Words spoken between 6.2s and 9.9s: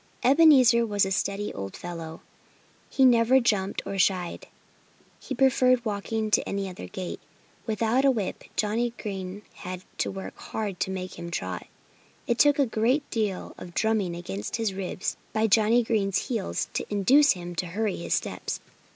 to any other gait. Without a whip Johnnie Green had